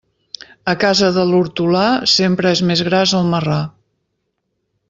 A 0.71 0.73
casa 0.83 1.09
de 1.17 1.25
l'hortolà, 1.33 1.85
sempre 2.15 2.57
és 2.57 2.65
més 2.71 2.85
gras 2.91 3.17
el 3.21 3.33
marrà. 3.35 3.63